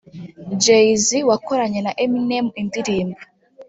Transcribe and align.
Jay-Z 0.63 1.07
wakoranye 1.29 1.79
na 1.85 1.91
Eminem 2.03 2.45
indirimbo 2.61 3.19